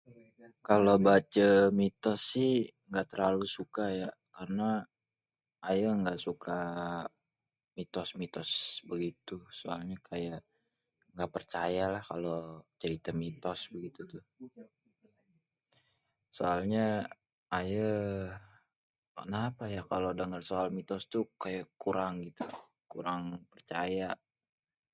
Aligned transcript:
Kalo 0.67 0.91
bace 1.05 1.47
mitos 1.79 2.19
sih 2.31 2.55
gak 2.93 3.05
terlalu 3.11 3.45
suka 3.57 3.83
ya. 3.99 4.09
Karna 4.35 4.69
aye 5.69 5.87
gak 6.05 6.19
suka 6.27 6.57
mitos-mitos 7.75 8.49
begitu. 8.89 9.35
Soalnya 9.59 9.97
kayak 10.09 10.41
gak 11.17 11.31
percayalah 11.35 12.03
kalo 12.11 12.33
cerita 12.81 13.09
mitos 13.23 13.59
begitu 13.73 14.01
tuh. 14.11 14.23
Soalnya 16.37 16.85
aye, 17.59 17.89
kenapa 19.17 19.63
ya, 19.75 19.81
kalo 19.91 20.07
denger 20.19 20.41
soal 20.49 20.67
mitos 20.77 21.03
tu 21.13 21.19
kayak 21.41 21.67
kurang 21.83 22.13
gitu, 22.27 22.43
kurang 22.91 23.21
percaya. 23.53 24.09